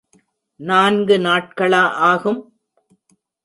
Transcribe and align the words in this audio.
நான்கு 0.59 1.17
நாட்களா 1.17 1.83
ஆகும்? 2.03 2.41